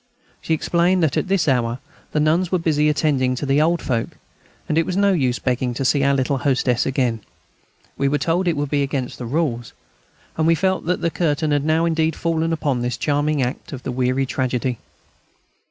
She 0.41 0.55
explained 0.55 1.03
that 1.03 1.15
at 1.15 1.27
this 1.27 1.47
hour 1.47 1.77
the 2.11 2.19
nuns 2.19 2.51
were 2.51 2.57
busy 2.57 2.89
attending 2.89 3.35
to 3.35 3.45
their 3.45 3.63
old 3.63 3.83
folk. 3.83 4.17
It 4.67 4.83
was 4.83 4.95
of 4.95 5.01
no 5.03 5.13
use 5.13 5.37
begging 5.37 5.75
to 5.75 5.85
see 5.85 6.03
our 6.03 6.15
little 6.15 6.39
hostess 6.39 6.87
again. 6.87 7.19
We 7.99 8.07
were 8.07 8.17
told 8.17 8.47
it 8.47 8.57
would 8.57 8.71
be 8.71 8.81
against 8.81 9.19
the 9.19 9.27
rules, 9.27 9.73
and 10.37 10.47
we 10.47 10.55
felt 10.55 10.87
that 10.87 11.01
the 11.01 11.11
curtain 11.11 11.51
had 11.51 11.65
now 11.65 11.85
indeed 11.85 12.15
fallen 12.15 12.51
upon 12.51 12.81
this 12.81 12.97
charming 12.97 13.43
act 13.43 13.73
of 13.73 13.83
the 13.83 13.91
weary 13.91 14.25
tragedy. 14.25 14.79